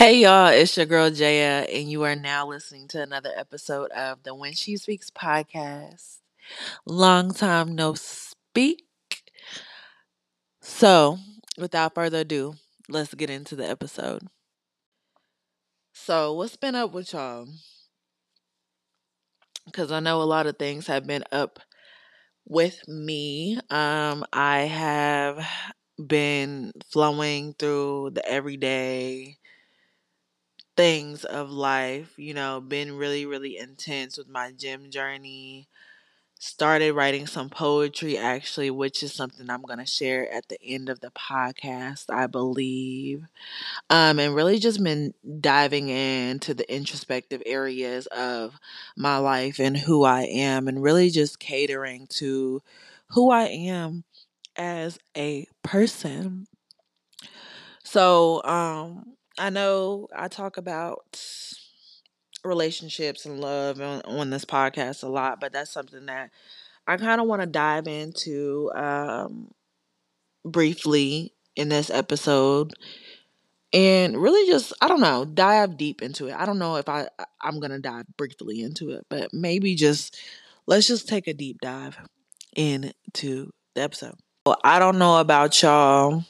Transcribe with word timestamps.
Hey 0.00 0.22
y'all, 0.22 0.46
it's 0.46 0.78
your 0.78 0.86
girl 0.86 1.10
Jaya, 1.10 1.66
and 1.70 1.90
you 1.90 2.04
are 2.04 2.16
now 2.16 2.48
listening 2.48 2.88
to 2.88 3.02
another 3.02 3.32
episode 3.36 3.90
of 3.90 4.22
the 4.22 4.34
When 4.34 4.54
She 4.54 4.78
Speaks 4.78 5.10
podcast. 5.10 6.20
Long 6.86 7.34
time 7.34 7.74
no 7.74 7.92
speak. 7.92 8.86
So, 10.62 11.18
without 11.58 11.94
further 11.94 12.20
ado, 12.20 12.54
let's 12.88 13.12
get 13.12 13.28
into 13.28 13.54
the 13.54 13.68
episode. 13.68 14.22
So, 15.92 16.32
what's 16.32 16.56
been 16.56 16.74
up 16.74 16.92
with 16.92 17.12
y'all? 17.12 17.46
Because 19.66 19.92
I 19.92 20.00
know 20.00 20.22
a 20.22 20.24
lot 20.24 20.46
of 20.46 20.56
things 20.56 20.86
have 20.86 21.06
been 21.06 21.24
up 21.30 21.60
with 22.48 22.88
me. 22.88 23.58
Um, 23.68 24.24
I 24.32 24.60
have 24.60 25.46
been 26.02 26.72
flowing 26.90 27.52
through 27.58 28.12
the 28.14 28.26
everyday 28.26 29.36
things 30.76 31.24
of 31.24 31.50
life, 31.50 32.12
you 32.16 32.34
know, 32.34 32.60
been 32.60 32.96
really, 32.96 33.26
really 33.26 33.58
intense 33.58 34.16
with 34.18 34.28
my 34.28 34.52
gym 34.52 34.90
journey. 34.90 35.68
Started 36.42 36.94
writing 36.94 37.26
some 37.26 37.50
poetry 37.50 38.16
actually, 38.16 38.70
which 38.70 39.02
is 39.02 39.12
something 39.12 39.50
I'm 39.50 39.62
going 39.62 39.78
to 39.78 39.86
share 39.86 40.32
at 40.32 40.48
the 40.48 40.62
end 40.62 40.88
of 40.88 41.00
the 41.00 41.10
podcast, 41.10 42.06
I 42.08 42.26
believe. 42.28 43.24
Um, 43.90 44.18
and 44.18 44.34
really 44.34 44.58
just 44.58 44.82
been 44.82 45.14
diving 45.40 45.88
into 45.88 46.54
the 46.54 46.72
introspective 46.72 47.42
areas 47.46 48.06
of 48.08 48.58
my 48.96 49.18
life 49.18 49.58
and 49.60 49.76
who 49.76 50.04
I 50.04 50.22
am, 50.22 50.68
and 50.68 50.82
really 50.82 51.10
just 51.10 51.38
catering 51.40 52.06
to 52.18 52.62
who 53.08 53.30
I 53.30 53.44
am 53.46 54.04
as 54.56 54.98
a 55.16 55.46
person. 55.62 56.46
So, 57.82 58.42
um, 58.44 59.16
I 59.40 59.50
know 59.50 60.06
I 60.14 60.28
talk 60.28 60.58
about 60.58 61.22
relationships 62.44 63.24
and 63.24 63.40
love 63.40 63.80
on, 63.80 64.02
on 64.02 64.30
this 64.30 64.44
podcast 64.44 65.02
a 65.02 65.08
lot, 65.08 65.40
but 65.40 65.52
that's 65.52 65.70
something 65.70 66.06
that 66.06 66.30
I 66.86 66.96
kind 66.98 67.20
of 67.20 67.26
want 67.26 67.40
to 67.42 67.46
dive 67.46 67.86
into 67.86 68.70
um, 68.74 69.50
briefly 70.44 71.32
in 71.56 71.70
this 71.70 71.90
episode 71.90 72.72
and 73.72 74.16
really 74.16 74.50
just 74.50 74.72
I 74.80 74.88
don't 74.88 75.00
know 75.00 75.24
dive 75.24 75.76
deep 75.76 76.02
into 76.02 76.26
it. 76.26 76.34
I 76.34 76.44
don't 76.44 76.58
know 76.58 76.76
if 76.76 76.88
I 76.88 77.08
I'm 77.40 77.60
gonna 77.60 77.78
dive 77.78 78.06
briefly 78.16 78.62
into 78.62 78.90
it, 78.90 79.06
but 79.08 79.32
maybe 79.32 79.74
just 79.74 80.18
let's 80.66 80.86
just 80.86 81.08
take 81.08 81.28
a 81.28 81.34
deep 81.34 81.60
dive 81.60 81.98
into 82.56 83.50
the 83.74 83.82
episode. 83.82 84.16
Well, 84.44 84.58
I 84.64 84.78
don't 84.78 84.98
know 84.98 85.18
about 85.18 85.62
y'all 85.62 86.24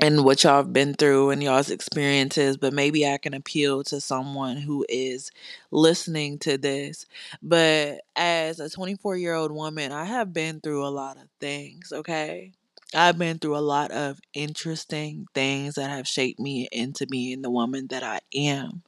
and 0.00 0.24
what 0.24 0.44
y'all 0.44 0.58
have 0.58 0.72
been 0.72 0.94
through 0.94 1.30
and 1.30 1.42
y'all's 1.42 1.70
experiences, 1.70 2.56
but 2.56 2.72
maybe 2.72 3.06
I 3.06 3.18
can 3.18 3.34
appeal 3.34 3.82
to 3.84 4.00
someone 4.00 4.56
who 4.56 4.86
is 4.88 5.30
listening 5.70 6.38
to 6.40 6.56
this. 6.56 7.06
But 7.42 8.02
as 8.14 8.60
a 8.60 8.70
24 8.70 9.16
year 9.16 9.34
old 9.34 9.52
woman, 9.52 9.92
I 9.92 10.04
have 10.04 10.32
been 10.32 10.60
through 10.60 10.86
a 10.86 10.88
lot 10.88 11.16
of 11.16 11.28
things, 11.40 11.92
okay? 11.92 12.52
I've 12.94 13.18
been 13.18 13.38
through 13.38 13.56
a 13.56 13.58
lot 13.58 13.90
of 13.90 14.20
interesting 14.32 15.26
things 15.34 15.74
that 15.74 15.90
have 15.90 16.08
shaped 16.08 16.40
me 16.40 16.68
into 16.72 17.06
being 17.06 17.42
the 17.42 17.50
woman 17.50 17.88
that 17.88 18.02
I 18.02 18.20
am. 18.34 18.82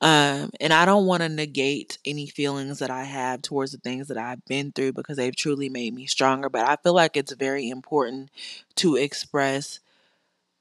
Um, 0.00 0.50
and 0.60 0.72
I 0.72 0.86
don't 0.86 1.04
want 1.04 1.22
to 1.22 1.28
negate 1.28 1.98
any 2.06 2.26
feelings 2.26 2.78
that 2.78 2.90
I 2.90 3.04
have 3.04 3.42
towards 3.42 3.72
the 3.72 3.78
things 3.78 4.08
that 4.08 4.16
I've 4.16 4.42
been 4.46 4.72
through 4.72 4.94
because 4.94 5.18
they've 5.18 5.36
truly 5.36 5.68
made 5.68 5.94
me 5.94 6.06
stronger. 6.06 6.48
But 6.48 6.66
I 6.66 6.76
feel 6.76 6.94
like 6.94 7.18
it's 7.18 7.34
very 7.34 7.68
important 7.68 8.30
to 8.76 8.96
express 8.96 9.80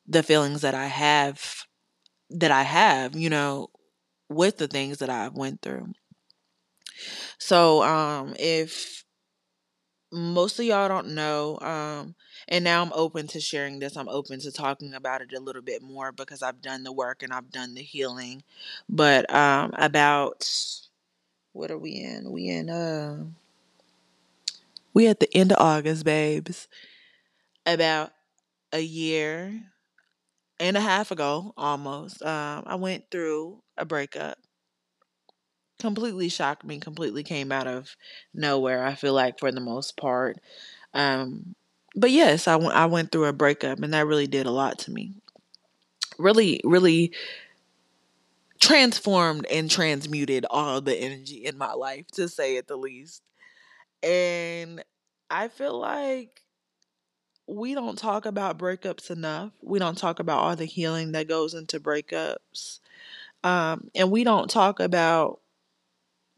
the 0.10 0.24
feelings 0.24 0.62
that 0.64 0.76
I 0.76 0.88
have 0.88 1.66
that 2.32 2.52
I 2.52 2.64
have, 2.64 3.16
you 3.16 3.30
know, 3.30 3.70
with 4.30 4.58
the 4.58 4.68
things 4.68 5.00
that 5.00 5.10
I've 5.10 5.36
went 5.36 5.62
through. 5.62 5.94
So, 7.40 7.84
um 7.84 8.36
if 8.40 9.04
most 10.12 10.60
of 10.60 10.66
y'all 10.66 10.88
don't 10.88 11.10
know, 11.14 11.60
um 11.60 12.16
and 12.48 12.64
now 12.64 12.82
I'm 12.82 12.92
open 12.94 13.28
to 13.28 13.40
sharing 13.40 13.80
this. 13.80 13.96
I'm 13.96 14.10
open 14.10 14.40
to 14.42 14.52
talking 14.52 14.94
about 14.96 15.22
it 15.22 15.34
a 15.36 15.40
little 15.40 15.62
bit 15.62 15.84
more 15.84 16.12
because 16.12 16.42
I've 16.42 16.62
done 16.62 16.84
the 16.84 16.92
work 16.92 17.22
and 17.24 17.32
I've 17.34 17.52
done 17.52 17.76
the 17.76 17.84
healing. 17.84 18.44
But 18.90 19.32
um 19.34 19.74
about 19.78 20.50
what 21.54 21.72
are 21.72 21.78
we 21.78 21.92
in? 21.92 22.32
We 22.32 22.50
in 22.50 22.70
uh 22.70 23.26
we 24.94 25.08
at 25.08 25.20
the 25.20 25.36
end 25.36 25.52
of 25.52 25.60
August, 25.60 26.04
babes. 26.06 26.68
About 27.66 28.12
a 28.74 28.80
year 28.80 29.64
and 30.60 30.78
a 30.78 30.82
half 30.82 31.12
ago 31.12 31.54
almost 31.58 32.22
um, 32.24 32.64
i 32.68 32.76
went 32.76 33.06
through 33.12 33.62
a 33.78 33.86
breakup. 33.86 34.38
Completely 35.80 36.28
shocked 36.28 36.66
me 36.66 36.78
completely 36.80 37.24
came 37.24 37.54
out 37.54 37.66
of 37.66 37.96
nowhere 38.34 38.84
i 38.86 38.96
feel 38.96 39.14
like 39.14 39.40
for 39.40 39.50
the 39.50 39.62
most 39.62 39.96
part 39.96 40.38
um, 40.94 41.56
but 41.96 42.12
yes 42.12 42.48
I, 42.48 42.54
w- 42.54 42.72
I 42.72 42.88
went 42.88 43.12
through 43.12 43.26
a 43.26 43.34
breakup 43.34 43.80
and 43.82 43.94
that 43.94 44.08
really 44.08 44.28
did 44.28 44.48
a 44.48 44.52
lot 44.52 44.80
to 44.80 44.92
me. 44.92 45.14
Really 46.18 46.60
really 46.64 47.14
transformed 48.60 49.46
and 49.50 49.70
transmuted 49.72 50.46
all 50.50 50.82
the 50.82 50.96
energy 50.96 51.46
in 51.46 51.58
my 51.58 51.74
life 51.74 52.08
to 52.12 52.28
say 52.28 52.58
it 52.58 52.68
the 52.68 52.78
least. 52.78 53.22
And 54.04 54.84
i 55.32 55.48
feel 55.50 55.80
like 55.80 56.42
we 57.50 57.74
don't 57.74 57.98
talk 57.98 58.26
about 58.26 58.60
breakups 58.60 59.10
enough. 59.10 59.52
We 59.62 59.80
don't 59.80 59.98
talk 59.98 60.20
about 60.20 60.40
all 60.40 60.56
the 60.56 60.66
healing 60.66 61.14
that 61.14 61.28
goes 61.28 61.54
into 61.54 61.80
breakups. 61.80 62.80
Um, 63.44 63.90
and 63.96 64.12
we 64.12 64.24
don't 64.24 64.50
talk 64.50 64.80
about 64.80 65.40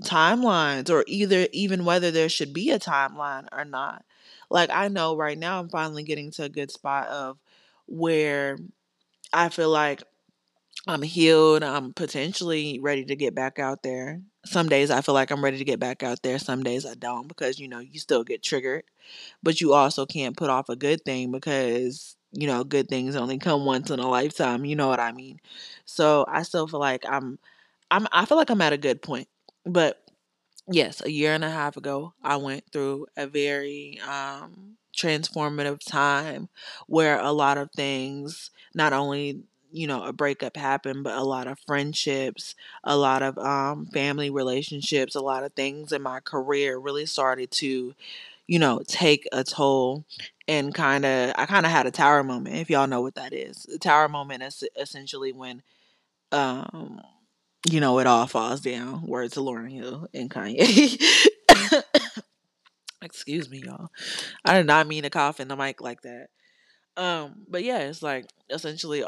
timelines 0.03 0.89
or 0.89 1.03
either 1.07 1.47
even 1.51 1.85
whether 1.85 2.11
there 2.11 2.29
should 2.29 2.53
be 2.53 2.71
a 2.71 2.79
timeline 2.79 3.47
or 3.51 3.65
not. 3.65 4.05
Like 4.49 4.69
I 4.71 4.87
know 4.87 5.15
right 5.15 5.37
now 5.37 5.59
I'm 5.59 5.69
finally 5.69 6.03
getting 6.03 6.31
to 6.31 6.43
a 6.43 6.49
good 6.49 6.71
spot 6.71 7.07
of 7.07 7.37
where 7.87 8.57
I 9.33 9.49
feel 9.49 9.69
like 9.69 10.03
I'm 10.87 11.01
healed. 11.01 11.63
I'm 11.63 11.93
potentially 11.93 12.79
ready 12.79 13.05
to 13.05 13.15
get 13.15 13.35
back 13.35 13.59
out 13.59 13.83
there. 13.83 14.21
Some 14.45 14.69
days 14.69 14.89
I 14.89 15.01
feel 15.01 15.13
like 15.13 15.29
I'm 15.31 15.43
ready 15.43 15.57
to 15.57 15.63
get 15.63 15.79
back 15.79 16.01
out 16.01 16.23
there. 16.23 16.39
Some 16.39 16.63
days 16.63 16.85
I 16.85 16.95
don't 16.95 17.27
because, 17.27 17.59
you 17.59 17.67
know, 17.67 17.79
you 17.79 17.99
still 17.99 18.23
get 18.23 18.41
triggered. 18.41 18.83
But 19.43 19.61
you 19.61 19.73
also 19.73 20.05
can't 20.05 20.37
put 20.37 20.49
off 20.49 20.69
a 20.69 20.75
good 20.75 21.05
thing 21.05 21.31
because, 21.31 22.15
you 22.31 22.47
know, 22.47 22.63
good 22.63 22.89
things 22.89 23.15
only 23.15 23.37
come 23.39 23.65
once 23.65 23.91
in 23.91 23.99
a 23.99 24.09
lifetime. 24.09 24.65
You 24.65 24.75
know 24.75 24.87
what 24.87 24.99
I 24.99 25.11
mean? 25.11 25.39
So 25.85 26.25
I 26.27 26.43
still 26.43 26.67
feel 26.67 26.79
like 26.79 27.03
I'm, 27.07 27.39
I'm, 27.91 28.07
I 28.11 28.25
feel 28.25 28.37
like 28.37 28.49
I'm 28.49 28.61
at 28.61 28.73
a 28.73 28.77
good 28.77 29.01
point. 29.01 29.27
But 29.65 30.03
yes, 30.69 31.01
a 31.03 31.11
year 31.11 31.33
and 31.33 31.43
a 31.43 31.49
half 31.49 31.77
ago, 31.77 32.13
I 32.23 32.37
went 32.37 32.63
through 32.71 33.07
a 33.17 33.27
very 33.27 33.99
um, 34.07 34.77
transformative 34.95 35.79
time 35.87 36.49
where 36.87 37.19
a 37.19 37.31
lot 37.31 37.57
of 37.57 37.71
things, 37.71 38.51
not 38.73 38.93
only 38.93 39.43
you 39.71 39.87
know 39.87 40.03
a 40.03 40.13
breakup 40.13 40.55
happened 40.55 41.03
but 41.03 41.17
a 41.17 41.23
lot 41.23 41.47
of 41.47 41.59
friendships 41.59 42.55
a 42.83 42.95
lot 42.97 43.21
of 43.21 43.37
um, 43.37 43.85
family 43.87 44.29
relationships 44.29 45.15
a 45.15 45.21
lot 45.21 45.43
of 45.43 45.53
things 45.53 45.91
in 45.91 46.01
my 46.01 46.19
career 46.19 46.77
really 46.77 47.05
started 47.05 47.49
to 47.51 47.93
you 48.47 48.59
know 48.59 48.81
take 48.87 49.27
a 49.31 49.43
toll 49.43 50.05
and 50.47 50.73
kind 50.73 51.05
of 51.05 51.33
i 51.37 51.45
kind 51.45 51.65
of 51.65 51.71
had 51.71 51.85
a 51.85 51.91
tower 51.91 52.23
moment 52.23 52.55
if 52.55 52.69
y'all 52.69 52.87
know 52.87 53.01
what 53.01 53.15
that 53.15 53.33
is 53.33 53.63
the 53.63 53.79
tower 53.79 54.09
moment 54.09 54.43
is 54.43 54.63
essentially 54.77 55.31
when 55.31 55.61
um 56.31 57.01
you 57.69 57.79
know, 57.79 57.99
it 57.99 58.07
all 58.07 58.27
falls 58.27 58.61
down. 58.61 59.05
Words 59.05 59.33
to 59.33 59.41
Lauryn 59.41 59.71
Hill 59.71 60.07
and 60.13 60.29
Kanye. 60.29 61.01
Excuse 63.01 63.49
me, 63.49 63.63
y'all. 63.65 63.89
I 64.45 64.57
did 64.57 64.65
not 64.65 64.87
mean 64.87 65.03
to 65.03 65.09
cough 65.09 65.39
in 65.39 65.47
the 65.47 65.55
mic 65.55 65.81
like 65.81 66.01
that. 66.01 66.27
Um, 66.97 67.45
but 67.47 67.63
yeah, 67.63 67.79
it's 67.79 68.01
like 68.01 68.25
essentially 68.49 69.03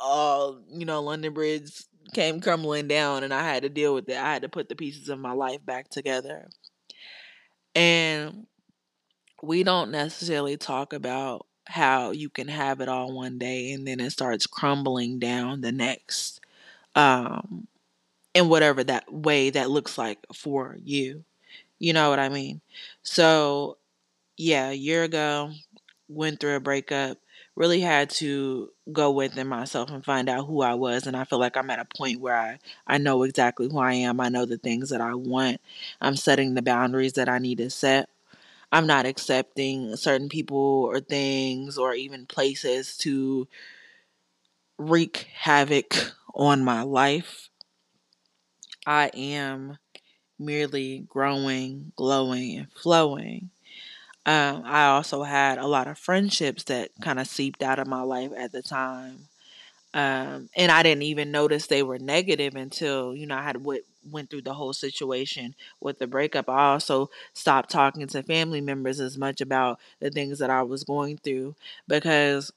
all 0.00 0.60
you 0.70 0.84
know, 0.84 1.02
London 1.02 1.32
Bridge 1.34 1.84
came 2.14 2.40
crumbling 2.40 2.88
down 2.88 3.24
and 3.24 3.34
I 3.34 3.42
had 3.42 3.62
to 3.64 3.68
deal 3.68 3.94
with 3.94 4.08
it. 4.08 4.16
I 4.16 4.32
had 4.32 4.42
to 4.42 4.48
put 4.48 4.68
the 4.68 4.76
pieces 4.76 5.08
of 5.08 5.18
my 5.18 5.32
life 5.32 5.64
back 5.64 5.88
together. 5.88 6.48
And 7.74 8.46
we 9.42 9.62
don't 9.62 9.90
necessarily 9.90 10.56
talk 10.56 10.92
about 10.92 11.46
how 11.66 12.12
you 12.12 12.30
can 12.30 12.48
have 12.48 12.80
it 12.80 12.88
all 12.88 13.12
one 13.12 13.38
day 13.38 13.72
and 13.72 13.86
then 13.86 14.00
it 14.00 14.10
starts 14.10 14.46
crumbling 14.46 15.18
down 15.18 15.60
the 15.60 15.72
next. 15.72 16.40
Um 16.94 17.68
in 18.34 18.48
whatever 18.48 18.84
that 18.84 19.12
way 19.12 19.50
that 19.50 19.70
looks 19.70 19.98
like 19.98 20.18
for 20.34 20.76
you. 20.84 21.24
You 21.78 21.92
know 21.92 22.10
what 22.10 22.18
I 22.18 22.28
mean? 22.28 22.60
So, 23.02 23.78
yeah, 24.36 24.70
a 24.70 24.74
year 24.74 25.04
ago, 25.04 25.52
went 26.08 26.40
through 26.40 26.56
a 26.56 26.60
breakup, 26.60 27.18
really 27.56 27.80
had 27.80 28.10
to 28.10 28.70
go 28.92 29.10
within 29.10 29.48
myself 29.48 29.90
and 29.90 30.04
find 30.04 30.28
out 30.28 30.46
who 30.46 30.62
I 30.62 30.74
was. 30.74 31.06
And 31.06 31.16
I 31.16 31.24
feel 31.24 31.40
like 31.40 31.56
I'm 31.56 31.70
at 31.70 31.80
a 31.80 31.86
point 31.96 32.20
where 32.20 32.36
I, 32.36 32.58
I 32.86 32.98
know 32.98 33.22
exactly 33.24 33.68
who 33.70 33.78
I 33.78 33.94
am. 33.94 34.20
I 34.20 34.28
know 34.28 34.44
the 34.46 34.58
things 34.58 34.90
that 34.90 35.00
I 35.00 35.14
want. 35.14 35.60
I'm 36.00 36.16
setting 36.16 36.54
the 36.54 36.62
boundaries 36.62 37.14
that 37.14 37.28
I 37.28 37.38
need 37.38 37.58
to 37.58 37.70
set. 37.70 38.08
I'm 38.72 38.86
not 38.86 39.06
accepting 39.06 39.96
certain 39.96 40.28
people 40.28 40.56
or 40.58 41.00
things 41.00 41.78
or 41.78 41.94
even 41.94 42.26
places 42.26 42.96
to 42.98 43.48
wreak 44.78 45.28
havoc 45.34 46.12
on 46.34 46.64
my 46.64 46.82
life. 46.82 47.50
I 48.86 49.08
am 49.14 49.78
merely 50.38 51.00
growing, 51.00 51.92
glowing, 51.96 52.58
and 52.58 52.72
flowing. 52.72 53.50
Um, 54.26 54.62
I 54.64 54.86
also 54.86 55.22
had 55.22 55.58
a 55.58 55.68
lot 55.68 55.86
of 55.86 55.98
friendships 55.98 56.64
that 56.64 56.90
kind 57.00 57.20
of 57.20 57.28
seeped 57.28 57.62
out 57.62 57.78
of 57.78 57.86
my 57.86 58.02
life 58.02 58.32
at 58.36 58.50
the 58.50 58.60
time. 58.60 59.28
Um, 59.94 60.50
and 60.56 60.72
I 60.72 60.82
didn't 60.82 61.04
even 61.04 61.30
notice 61.30 61.68
they 61.68 61.84
were 61.84 62.00
negative 62.00 62.56
until, 62.56 63.14
you 63.14 63.24
know, 63.26 63.36
I 63.36 63.42
had 63.44 63.64
went, 63.64 63.84
went 64.10 64.28
through 64.28 64.42
the 64.42 64.54
whole 64.54 64.72
situation 64.72 65.54
with 65.80 66.00
the 66.00 66.08
breakup. 66.08 66.50
I 66.50 66.72
also 66.72 67.08
stopped 67.34 67.70
talking 67.70 68.06
to 68.08 68.22
family 68.24 68.60
members 68.60 68.98
as 68.98 69.16
much 69.16 69.40
about 69.40 69.78
the 70.00 70.10
things 70.10 70.40
that 70.40 70.50
I 70.50 70.62
was 70.62 70.82
going 70.82 71.18
through 71.18 71.54
because 71.86 72.52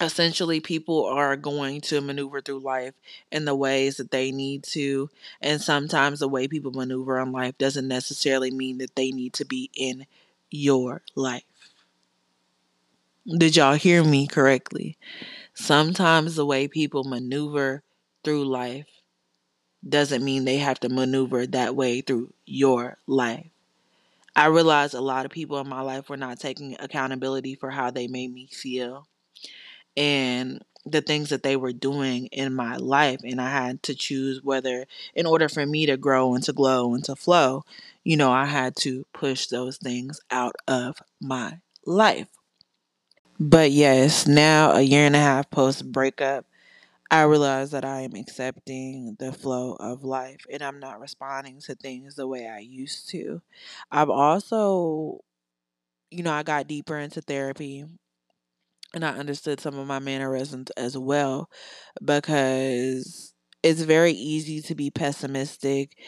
essentially 0.00 0.60
people 0.60 1.04
are 1.04 1.36
going 1.36 1.80
to 1.82 2.00
maneuver 2.00 2.40
through 2.40 2.58
life 2.58 2.94
in 3.30 3.44
the 3.44 3.54
ways 3.54 3.98
that 3.98 4.10
they 4.10 4.32
need 4.32 4.64
to 4.64 5.08
and 5.40 5.60
sometimes 5.60 6.18
the 6.18 6.26
way 6.26 6.48
people 6.48 6.72
maneuver 6.72 7.20
in 7.20 7.30
life 7.30 7.56
doesn't 7.58 7.86
necessarily 7.86 8.50
mean 8.50 8.78
that 8.78 8.96
they 8.96 9.12
need 9.12 9.32
to 9.32 9.44
be 9.44 9.70
in 9.72 10.04
your 10.54 11.02
life. 11.16 11.42
Did 13.26 13.56
y'all 13.56 13.74
hear 13.74 14.04
me 14.04 14.26
correctly? 14.26 14.96
Sometimes 15.54 16.36
the 16.36 16.46
way 16.46 16.68
people 16.68 17.04
maneuver 17.04 17.82
through 18.22 18.44
life 18.44 18.86
doesn't 19.86 20.24
mean 20.24 20.44
they 20.44 20.58
have 20.58 20.80
to 20.80 20.88
maneuver 20.88 21.46
that 21.46 21.74
way 21.76 22.00
through 22.00 22.32
your 22.46 22.98
life. 23.06 23.46
I 24.36 24.46
realized 24.46 24.94
a 24.94 25.00
lot 25.00 25.26
of 25.26 25.32
people 25.32 25.58
in 25.58 25.68
my 25.68 25.80
life 25.80 26.08
were 26.08 26.16
not 26.16 26.40
taking 26.40 26.76
accountability 26.80 27.54
for 27.54 27.70
how 27.70 27.90
they 27.90 28.06
made 28.06 28.32
me 28.32 28.48
feel 28.52 29.08
and 29.96 30.62
the 30.86 31.00
things 31.00 31.30
that 31.30 31.42
they 31.42 31.56
were 31.56 31.72
doing 31.72 32.26
in 32.26 32.54
my 32.54 32.76
life 32.76 33.20
and 33.24 33.40
I 33.40 33.50
had 33.50 33.82
to 33.84 33.94
choose 33.94 34.42
whether 34.42 34.86
in 35.14 35.26
order 35.26 35.48
for 35.48 35.64
me 35.64 35.86
to 35.86 35.96
grow 35.96 36.34
and 36.34 36.44
to 36.44 36.52
glow 36.52 36.94
and 36.94 37.04
to 37.04 37.16
flow, 37.16 37.64
you 38.02 38.16
know, 38.16 38.30
I 38.32 38.44
had 38.44 38.76
to 38.76 39.06
push 39.14 39.46
those 39.46 39.78
things 39.78 40.20
out 40.30 40.56
of 40.68 40.98
my 41.20 41.58
life. 41.86 42.28
But 43.40 43.70
yes, 43.72 44.26
now 44.26 44.72
a 44.72 44.82
year 44.82 45.06
and 45.06 45.16
a 45.16 45.20
half 45.20 45.50
post 45.50 45.90
breakup, 45.90 46.46
I 47.10 47.22
realize 47.22 47.70
that 47.72 47.84
I 47.84 48.00
am 48.00 48.14
accepting 48.14 49.16
the 49.18 49.32
flow 49.32 49.76
of 49.80 50.04
life 50.04 50.46
and 50.50 50.62
I'm 50.62 50.80
not 50.80 51.00
responding 51.00 51.60
to 51.62 51.74
things 51.74 52.16
the 52.16 52.26
way 52.26 52.48
I 52.48 52.58
used 52.58 53.08
to. 53.10 53.42
I've 53.90 54.10
also, 54.10 55.20
you 56.10 56.22
know, 56.22 56.32
I 56.32 56.42
got 56.42 56.68
deeper 56.68 56.98
into 56.98 57.20
therapy 57.20 57.84
and 58.94 59.04
I 59.04 59.10
understood 59.10 59.60
some 59.60 59.78
of 59.78 59.86
my 59.86 59.98
mannerisms 59.98 60.70
as 60.76 60.96
well 60.96 61.50
because 62.02 63.34
it's 63.62 63.82
very 63.82 64.12
easy 64.12 64.62
to 64.62 64.74
be 64.74 64.90
pessimistic 64.90 65.98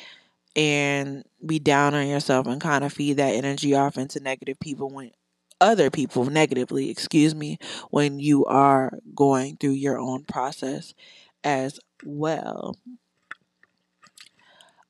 and 0.55 1.25
be 1.45 1.59
down 1.59 1.95
on 1.95 2.07
yourself 2.07 2.47
and 2.47 2.61
kind 2.61 2.85
of 2.85 2.93
feed 2.93 3.19
that 3.19 3.35
energy 3.35 3.75
off 3.75 3.99
into 3.99 4.21
negative 4.21 4.59
people 4.61 4.89
when 4.89 5.11
other 5.61 5.91
people 5.91 6.25
negatively, 6.27 6.91
excuse 6.91 7.35
me, 7.35 7.59
when 7.91 8.21
you 8.21 8.45
are 8.47 8.99
going 9.15 9.57
through 9.57 9.71
your 9.73 9.99
own 9.99 10.25
process 10.25 10.95
as 11.43 11.81
well. 12.05 12.77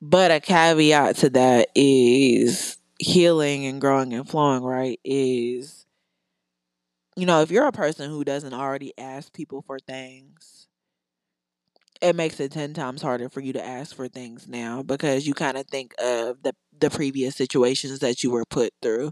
But 0.01 0.31
a 0.31 0.39
caveat 0.39 1.17
to 1.17 1.29
that 1.31 1.69
is 1.73 2.77
healing 2.99 3.65
and 3.65 3.81
growing 3.81 4.13
and 4.13 4.29
flowing, 4.29 4.63
right? 4.63 4.99
Is 5.03 5.86
you 7.17 7.25
know, 7.27 7.41
if 7.41 7.51
you're 7.51 7.67
a 7.67 7.73
person 7.73 8.09
who 8.11 8.23
doesn't 8.25 8.53
already 8.53 8.93
ask 8.97 9.33
people 9.33 9.63
for 9.63 9.79
things, 9.79 10.67
it 12.01 12.15
makes 12.15 12.39
it 12.39 12.51
10 12.51 12.73
times 12.73 13.01
harder 13.01 13.29
for 13.29 13.41
you 13.41 13.53
to 13.53 13.65
ask 13.65 13.95
for 13.95 14.07
things 14.07 14.47
now 14.47 14.83
because 14.83 15.25
you 15.27 15.33
kind 15.33 15.57
of 15.57 15.65
think 15.67 15.93
of 15.99 16.41
the 16.43 16.53
the 16.79 16.89
previous 16.91 17.35
situations 17.35 17.99
that 17.99 18.23
you 18.23 18.29
were 18.29 18.45
put 18.45 18.71
through. 18.83 19.11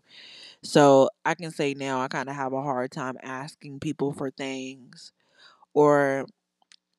So, 0.63 1.09
I 1.25 1.35
can 1.35 1.51
say 1.51 1.73
now 1.75 2.01
I 2.01 2.09
kind 2.09 2.29
of 2.29 2.35
have 2.35 2.53
a 2.53 2.61
hard 2.63 2.91
time 2.91 3.15
asking 3.23 3.79
people 3.81 4.13
for 4.13 4.31
things 4.31 5.13
or 5.73 6.25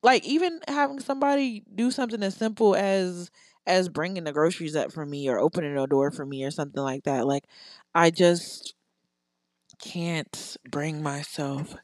like 0.03 0.25
even 0.25 0.59
having 0.67 0.99
somebody 1.01 1.63
do 1.75 1.91
something 1.91 2.23
as 2.23 2.35
simple 2.35 2.75
as 2.75 3.31
as 3.67 3.89
bringing 3.89 4.25
the 4.25 4.33
groceries 4.33 4.75
up 4.75 4.91
for 4.93 5.05
me 5.05 5.29
or 5.29 5.39
opening 5.39 5.77
a 5.77 5.87
door 5.87 6.11
for 6.11 6.25
me 6.25 6.43
or 6.45 6.51
something 6.51 6.83
like 6.83 7.03
that. 7.05 7.27
Like 7.27 7.45
I 7.95 8.11
just 8.11 8.75
can't 9.79 10.57
bring 10.69 11.01
myself 11.01 11.75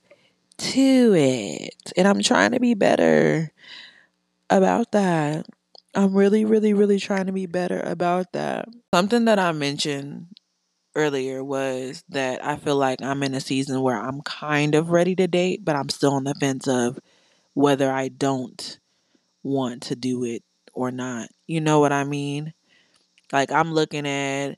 to 0.57 1.13
it. 1.16 1.94
And 1.98 2.07
I'm 2.07 2.22
trying 2.22 2.51
to 2.51 2.60
be 2.60 2.74
better 2.74 3.51
about 4.50 4.92
that. 4.92 5.45
I'm 5.95 6.16
really, 6.16 6.45
really, 6.45 6.74
really 6.74 7.00
trying 7.00 7.28
to 7.28 7.31
be 7.31 7.45
better 7.45 7.80
about 7.80 8.34
that. 8.34 8.68
Something 8.94 9.25
that 9.25 9.40
I 9.40 9.51
mentioned 9.51 10.28
earlier 10.95 11.44
was 11.44 12.04
that 12.10 12.44
I 12.44 12.57
feel 12.57 12.75
like 12.75 13.01
I'm 13.01 13.24
in 13.24 13.34
a 13.34 13.40
season 13.40 13.81
where 13.81 14.00
I'm 14.00 14.22
kind 14.22 14.75
of 14.75 14.90
ready 14.90 15.16
to 15.16 15.28
date, 15.28 15.63
but 15.63 15.75
I'm 15.75 15.90
still 15.90 16.13
on 16.13 16.24
the 16.24 16.36
fence 16.36 16.68
of 16.68 17.00
whether 17.54 17.92
I 17.92 18.07
don't 18.10 18.80
want 19.44 19.84
to 19.84 19.95
do 19.95 20.24
it 20.24 20.44
or 20.74 20.92
not. 20.92 21.30
You 21.48 21.62
know 21.62 21.80
what 21.80 21.92
I 21.92 22.04
mean? 22.04 22.54
Like 23.31 23.51
I'm 23.51 23.74
looking 23.74 24.07
at 24.07 24.57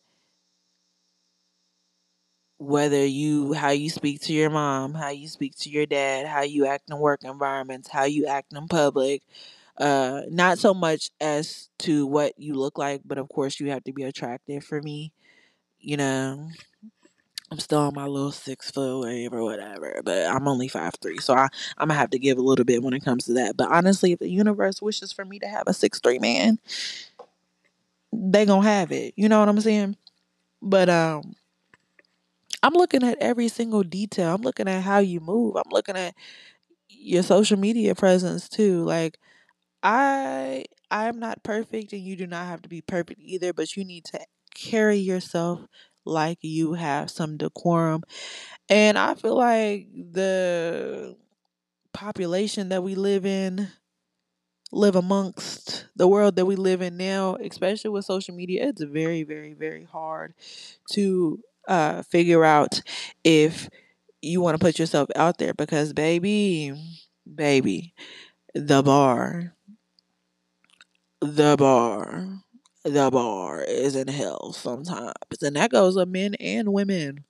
whether 2.57 3.05
you 3.05 3.53
how 3.53 3.69
you 3.71 3.89
speak 3.89 4.21
to 4.21 4.33
your 4.33 4.49
mom, 4.49 4.93
how 4.93 5.09
you 5.09 5.27
speak 5.27 5.55
to 5.59 5.69
your 5.69 5.85
dad, 5.85 6.25
how 6.27 6.41
you 6.43 6.65
act 6.65 6.89
in 6.89 6.97
work 6.97 7.23
environments, 7.23 7.89
how 7.89 8.05
you 8.05 8.25
act 8.27 8.53
in 8.53 8.67
public. 8.67 9.21
Uh 9.77 10.21
not 10.29 10.57
so 10.59 10.73
much 10.73 11.09
as 11.21 11.69
to 11.79 12.07
what 12.07 12.33
you 12.37 12.53
look 12.55 12.77
like, 12.77 13.01
but 13.05 13.17
of 13.17 13.29
course 13.29 13.59
you 13.59 13.71
have 13.71 13.83
to 13.85 13.93
be 13.93 14.03
attractive 14.03 14.63
for 14.63 14.81
me. 14.81 15.11
You 15.79 15.97
know, 15.97 16.49
I'm 17.51 17.59
still 17.59 17.79
on 17.79 17.93
my 17.93 18.07
little 18.07 18.31
six 18.31 18.71
foot 18.71 19.03
wave 19.05 19.31
or 19.31 19.43
whatever, 19.43 20.01
but 20.03 20.25
I'm 20.25 20.47
only 20.47 20.67
five 20.67 20.93
three, 21.01 21.19
so 21.19 21.35
I 21.35 21.47
I'm 21.77 21.89
gonna 21.89 21.99
have 21.99 22.09
to 22.11 22.19
give 22.19 22.37
a 22.39 22.41
little 22.41 22.65
bit 22.65 22.81
when 22.81 22.93
it 22.93 23.03
comes 23.05 23.25
to 23.25 23.33
that. 23.33 23.55
But 23.55 23.71
honestly, 23.71 24.11
if 24.13 24.19
the 24.19 24.29
universe 24.29 24.81
wishes 24.81 25.11
for 25.11 25.25
me 25.25 25.37
to 25.39 25.47
have 25.47 25.63
a 25.67 25.73
six 25.73 25.99
three 25.99 26.17
man, 26.19 26.57
they 28.11 28.45
gonna 28.45 28.67
have 28.67 28.91
it. 28.91 29.13
You 29.15 29.29
know 29.29 29.39
what 29.39 29.49
I'm 29.49 29.59
saying? 29.61 29.97
But 30.61 30.89
um 30.89 31.35
I'm 32.65 32.73
looking 32.73 33.03
at 33.03 33.17
every 33.21 33.49
single 33.49 33.83
detail. 33.83 34.35
I'm 34.35 34.41
looking 34.41 34.67
at 34.69 34.83
how 34.83 34.99
you 34.99 35.19
move. 35.19 35.55
I'm 35.57 35.71
looking 35.71 35.97
at 35.97 36.15
your 36.89 37.23
social 37.23 37.57
media 37.59 37.95
presence 37.95 38.49
too. 38.49 38.83
Like 38.85 39.19
I 39.83 40.65
I 40.91 41.07
am 41.07 41.19
not 41.19 41.43
perfect 41.43 41.93
and 41.93 42.03
you 42.03 42.15
do 42.15 42.27
not 42.27 42.47
have 42.47 42.61
to 42.63 42.69
be 42.69 42.81
perfect 42.81 43.21
either, 43.23 43.53
but 43.53 43.75
you 43.77 43.85
need 43.85 44.05
to 44.05 44.19
carry 44.55 44.97
yourself 44.97 45.61
like 46.05 46.39
you 46.41 46.73
have 46.75 47.11
some 47.11 47.37
decorum. 47.37 48.03
And 48.69 48.97
I 48.97 49.15
feel 49.15 49.35
like 49.37 49.87
the 49.93 51.17
population 51.93 52.69
that 52.69 52.83
we 52.83 52.95
live 52.95 53.25
in 53.25 53.69
live 54.71 54.95
amongst 54.95 55.85
the 55.95 56.07
world 56.07 56.35
that 56.35 56.45
we 56.45 56.55
live 56.55 56.81
in 56.81 56.97
now, 56.97 57.35
especially 57.35 57.89
with 57.91 58.05
social 58.05 58.35
media, 58.35 58.67
it's 58.67 58.83
very, 58.83 59.23
very, 59.23 59.53
very 59.53 59.83
hard 59.85 60.33
to 60.91 61.39
uh, 61.67 62.03
figure 62.03 62.43
out 62.43 62.81
if 63.23 63.69
you 64.21 64.41
want 64.41 64.59
to 64.59 64.63
put 64.63 64.79
yourself 64.79 65.09
out 65.15 65.37
there 65.37 65.53
because, 65.53 65.93
baby, 65.93 66.73
baby, 67.33 67.93
the 68.53 68.83
bar, 68.83 69.53
the 71.21 71.55
bar, 71.57 72.27
the 72.83 73.09
bar 73.11 73.61
is 73.61 73.95
in 73.95 74.07
hell 74.07 74.53
sometimes, 74.53 75.13
and 75.41 75.55
that 75.55 75.71
goes 75.71 75.95
with 75.95 76.09
men 76.09 76.35
and 76.35 76.71
women. 76.73 77.23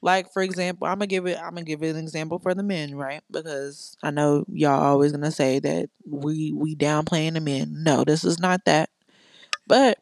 Like 0.00 0.32
for 0.32 0.42
example, 0.42 0.86
I'm 0.86 0.94
gonna 0.98 1.08
give 1.08 1.26
it. 1.26 1.38
I'm 1.38 1.50
gonna 1.50 1.64
give 1.64 1.82
it 1.82 1.90
an 1.90 1.96
example 2.02 2.38
for 2.38 2.54
the 2.54 2.62
men, 2.62 2.94
right? 2.94 3.22
Because 3.30 3.96
I 4.02 4.10
know 4.10 4.44
y'all 4.48 4.80
always 4.80 5.10
gonna 5.12 5.32
say 5.32 5.58
that 5.58 5.90
we 6.08 6.52
we 6.52 6.76
downplaying 6.76 7.34
the 7.34 7.40
men. 7.40 7.82
No, 7.82 8.04
this 8.04 8.24
is 8.24 8.38
not 8.38 8.64
that. 8.66 8.90
But 9.66 9.98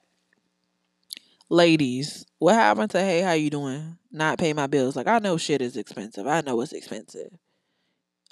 ladies, 1.51 2.25
what 2.39 2.55
happened 2.55 2.91
to 2.93 3.01
hey, 3.01 3.21
how 3.23 3.33
you 3.33 3.51
doing? 3.51 3.99
Not 4.13 4.39
pay 4.39 4.53
my 4.53 4.67
bills. 4.67 4.97
Like 4.97 5.07
I 5.09 5.19
know 5.19 5.37
shit 5.37 5.63
is 5.63 5.77
expensive. 5.77 6.27
I 6.27 6.41
know 6.41 6.61
it's 6.61 6.73
expensive. 6.73 7.31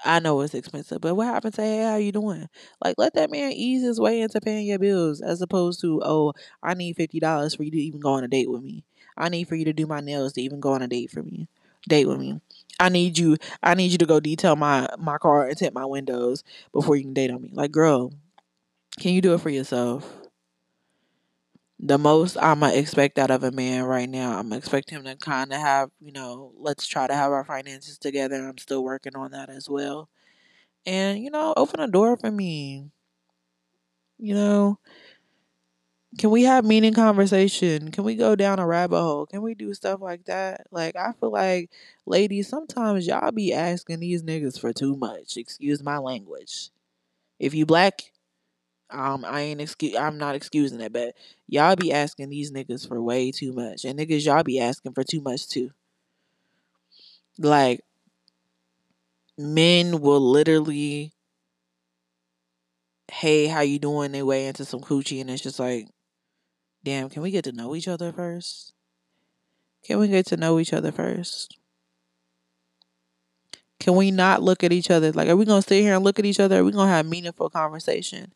I 0.04 0.18
know 0.18 0.40
it's 0.42 0.54
expensive, 0.54 1.00
but 1.00 1.14
what 1.14 1.26
happened 1.26 1.54
to 1.54 1.62
hey, 1.62 1.82
how 1.82 1.96
you 1.96 2.12
doing? 2.12 2.48
Like 2.84 2.96
let 2.98 3.14
that 3.14 3.30
man 3.30 3.52
ease 3.52 3.82
his 3.82 3.98
way 4.00 4.20
into 4.20 4.40
paying 4.40 4.66
your 4.66 4.78
bills 4.78 5.20
as 5.22 5.40
opposed 5.40 5.80
to, 5.80 6.02
oh, 6.04 6.34
I 6.62 6.74
need 6.74 6.96
fifty 6.96 7.20
dollars 7.20 7.54
for 7.54 7.62
you 7.62 7.70
to 7.70 7.78
even 7.78 8.00
go 8.00 8.10
on 8.12 8.24
a 8.24 8.28
date 8.28 8.50
with 8.50 8.62
me. 8.62 8.84
I 9.16 9.28
need 9.30 9.48
for 9.48 9.54
you 9.54 9.64
to 9.66 9.72
do 9.72 9.86
my 9.86 10.00
nails 10.00 10.34
to 10.34 10.42
even 10.42 10.60
go 10.60 10.72
on 10.72 10.82
a 10.82 10.88
date 10.88 11.10
for 11.10 11.22
me. 11.22 11.48
Date 11.88 12.06
with 12.06 12.18
me. 12.18 12.40
I 12.80 12.88
need 12.90 13.18
you 13.18 13.36
I 13.62 13.74
need 13.74 13.92
you 13.92 13.98
to 13.98 14.06
go 14.06 14.20
detail 14.20 14.56
my 14.56 14.88
my 14.98 15.16
car 15.18 15.46
and 15.48 15.56
tint 15.56 15.74
my 15.74 15.86
windows 15.86 16.44
before 16.72 16.96
you 16.96 17.04
can 17.04 17.14
date 17.14 17.30
on 17.30 17.40
me. 17.42 17.50
Like, 17.54 17.72
girl, 17.72 18.12
can 19.00 19.12
you 19.14 19.20
do 19.22 19.34
it 19.34 19.40
for 19.40 19.50
yourself? 19.50 20.23
The 21.78 21.98
most 21.98 22.36
I'ma 22.38 22.68
expect 22.68 23.16
out 23.18 23.30
of 23.30 23.44
a 23.44 23.52
man 23.52 23.84
right 23.84 24.08
now, 24.08 24.38
I'ma 24.38 24.56
expect 24.56 24.90
him 24.90 25.04
to 25.04 25.14
kinda 25.16 25.56
have, 25.58 25.90
you 26.00 26.10
know, 26.12 26.52
let's 26.56 26.84
try 26.86 27.06
to 27.06 27.14
have 27.14 27.30
our 27.32 27.44
finances 27.44 27.96
together. 27.98 28.48
I'm 28.48 28.58
still 28.58 28.82
working 28.82 29.14
on 29.16 29.30
that 29.32 29.50
as 29.50 29.68
well. 29.68 30.08
and 30.86 31.18
you 31.22 31.30
know, 31.30 31.54
open 31.56 31.80
a 31.80 31.88
door 31.88 32.16
for 32.18 32.30
me. 32.32 32.90
You 34.18 34.34
know, 34.34 34.78
can 36.18 36.30
we 36.30 36.44
have 36.44 36.64
meaning 36.64 36.94
conversation? 36.94 37.90
Can 37.90 38.04
we 38.04 38.14
go 38.14 38.36
down 38.36 38.60
a 38.60 38.66
rabbit 38.66 39.00
hole? 39.00 39.26
Can 39.26 39.42
we 39.42 39.54
do 39.54 39.74
stuff 39.74 40.00
like 40.00 40.24
that? 40.26 40.66
Like 40.70 40.94
I 40.96 41.12
feel 41.12 41.30
like 41.32 41.70
ladies, 42.06 42.48
sometimes 42.48 43.06
y'all 43.06 43.32
be 43.32 43.52
asking 43.52 44.00
these 44.00 44.22
niggas 44.22 44.58
for 44.60 44.72
too 44.72 44.96
much. 44.96 45.36
Excuse 45.36 45.82
my 45.82 45.98
language. 45.98 46.70
If 47.40 47.54
you 47.54 47.66
black, 47.66 48.12
um, 48.90 49.24
I 49.24 49.40
ain't 49.42 49.60
excuse. 49.60 49.96
I'm 49.96 50.18
not 50.18 50.34
excusing 50.34 50.80
it, 50.80 50.92
but 50.92 51.14
y'all 51.48 51.76
be 51.76 51.92
asking 51.92 52.30
these 52.30 52.52
niggas 52.52 52.86
for 52.86 53.02
way 53.02 53.32
too 53.32 53.52
much, 53.52 53.84
and 53.84 53.98
niggas 53.98 54.26
y'all 54.26 54.42
be 54.44 54.60
asking 54.60 54.92
for 54.94 55.04
too 55.04 55.20
much 55.20 55.48
too. 55.48 55.70
Like 57.38 57.80
men 59.38 60.00
will 60.00 60.20
literally, 60.20 61.12
hey, 63.10 63.46
how 63.46 63.60
you 63.60 63.78
doing? 63.78 64.12
They 64.12 64.22
way 64.22 64.46
into 64.46 64.64
some 64.64 64.80
coochie, 64.80 65.20
and 65.20 65.30
it's 65.30 65.42
just 65.42 65.58
like, 65.58 65.88
damn, 66.84 67.10
can 67.10 67.22
we 67.22 67.30
get 67.30 67.44
to 67.44 67.52
know 67.52 67.74
each 67.76 67.88
other 67.88 68.12
first? 68.12 68.74
Can 69.84 70.00
we 70.00 70.08
get 70.08 70.26
to 70.26 70.36
know 70.36 70.58
each 70.58 70.72
other 70.72 70.90
first? 70.90 71.56
Can 73.84 73.96
we 73.96 74.10
not 74.10 74.42
look 74.42 74.64
at 74.64 74.72
each 74.72 74.90
other? 74.90 75.12
Like, 75.12 75.28
are 75.28 75.36
we 75.36 75.44
gonna 75.44 75.60
sit 75.60 75.82
here 75.82 75.94
and 75.94 76.02
look 76.02 76.18
at 76.18 76.24
each 76.24 76.40
other? 76.40 76.60
Are 76.60 76.64
we 76.64 76.72
gonna 76.72 76.90
have 76.90 77.04
meaningful 77.04 77.50
conversation? 77.50 78.32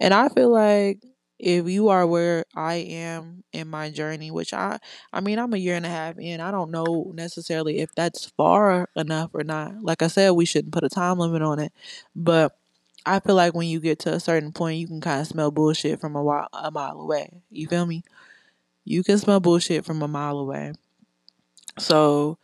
And 0.00 0.12
I 0.12 0.28
feel 0.30 0.50
like 0.50 1.00
if 1.38 1.68
you 1.68 1.90
are 1.90 2.04
where 2.04 2.44
I 2.56 2.74
am 2.74 3.44
in 3.52 3.68
my 3.68 3.90
journey, 3.90 4.32
which 4.32 4.52
I 4.52 4.80
I 5.12 5.20
mean 5.20 5.38
I'm 5.38 5.54
a 5.54 5.58
year 5.58 5.76
and 5.76 5.86
a 5.86 5.88
half 5.88 6.18
in, 6.18 6.40
I 6.40 6.50
don't 6.50 6.72
know 6.72 7.12
necessarily 7.14 7.78
if 7.78 7.94
that's 7.94 8.30
far 8.36 8.88
enough 8.96 9.30
or 9.32 9.44
not. 9.44 9.80
Like 9.80 10.02
I 10.02 10.08
said, 10.08 10.30
we 10.32 10.44
shouldn't 10.44 10.74
put 10.74 10.82
a 10.82 10.88
time 10.88 11.20
limit 11.20 11.42
on 11.42 11.60
it. 11.60 11.72
But 12.16 12.58
I 13.06 13.20
feel 13.20 13.36
like 13.36 13.54
when 13.54 13.68
you 13.68 13.78
get 13.78 14.00
to 14.00 14.12
a 14.14 14.18
certain 14.18 14.50
point, 14.50 14.80
you 14.80 14.88
can 14.88 15.00
kind 15.00 15.20
of 15.20 15.28
smell 15.28 15.52
bullshit 15.52 16.00
from 16.00 16.16
a 16.16 16.22
while, 16.24 16.48
a 16.52 16.72
mile 16.72 17.00
away. 17.00 17.30
You 17.48 17.68
feel 17.68 17.86
me? 17.86 18.02
You 18.84 19.04
can 19.04 19.18
smell 19.18 19.38
bullshit 19.38 19.84
from 19.84 20.02
a 20.02 20.08
mile 20.08 20.40
away. 20.40 20.72
So 21.78 22.38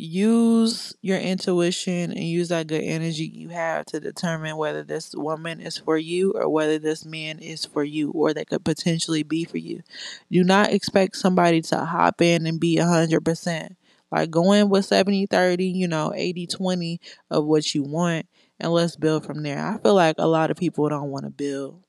use 0.00 0.94
your 1.02 1.18
intuition 1.18 2.12
and 2.12 2.22
use 2.22 2.48
that 2.50 2.68
good 2.68 2.84
energy 2.84 3.26
you 3.26 3.48
have 3.48 3.84
to 3.84 3.98
determine 3.98 4.56
whether 4.56 4.84
this 4.84 5.12
woman 5.12 5.60
is 5.60 5.76
for 5.76 5.98
you 5.98 6.30
or 6.36 6.48
whether 6.48 6.78
this 6.78 7.04
man 7.04 7.40
is 7.40 7.64
for 7.64 7.82
you 7.82 8.12
or 8.12 8.32
they 8.32 8.44
could 8.44 8.64
potentially 8.64 9.24
be 9.24 9.44
for 9.44 9.58
you. 9.58 9.82
Do 10.30 10.44
not 10.44 10.72
expect 10.72 11.16
somebody 11.16 11.60
to 11.62 11.84
hop 11.84 12.22
in 12.22 12.46
and 12.46 12.60
be 12.60 12.76
100%. 12.76 13.74
Like 14.12 14.30
go 14.30 14.52
in 14.52 14.68
with 14.68 14.84
70 14.84 15.26
30, 15.26 15.66
you 15.66 15.88
know, 15.88 16.12
80 16.14 16.46
20 16.46 17.00
of 17.30 17.44
what 17.44 17.74
you 17.74 17.82
want 17.82 18.26
and 18.60 18.72
let's 18.72 18.94
build 18.94 19.26
from 19.26 19.42
there. 19.42 19.58
I 19.58 19.78
feel 19.78 19.94
like 19.94 20.14
a 20.18 20.28
lot 20.28 20.52
of 20.52 20.56
people 20.56 20.88
don't 20.88 21.10
want 21.10 21.24
to 21.24 21.30
build. 21.30 21.82